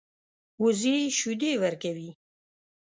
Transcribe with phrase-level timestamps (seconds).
[0.63, 2.09] وزې شیدې ورکوي